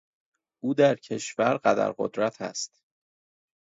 او 0.63 0.73
در 0.73 0.95
کشور 0.95 1.57
قدر 1.57 1.91
قدرت 1.91 2.41
است. 2.41 2.81